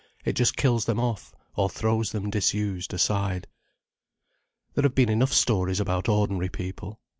It 0.25 0.33
just 0.33 0.55
kills 0.57 0.85
them 0.85 0.99
off 0.99 1.31
or 1.55 1.69
throws 1.69 2.11
them 2.11 2.31
disused 2.31 2.91
aside. 2.91 3.45
There 4.73 4.81
have 4.81 4.95
been 4.95 5.09
enough 5.09 5.31
stories 5.31 5.79
about 5.79 6.09
ordinary 6.09 6.49
people. 6.49 6.99